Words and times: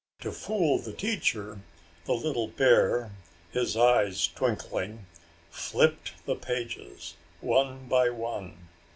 To 0.21 0.31
fool 0.31 0.79
the 0.79 0.93
teacher, 0.93 1.59
the 2.05 2.13
little 2.15 2.47
bear, 2.47 3.11
his 3.51 3.77
eyes 3.77 4.25
twinkling, 4.27 5.05
flipped 5.51 6.13
the 6.25 6.33
pages 6.35 7.17
one 7.39 7.87
by 7.87 8.09
one. 8.09 8.67